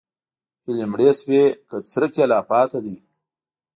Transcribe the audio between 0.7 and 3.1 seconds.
مړې شوي که څرک یې لا پاتې دی؟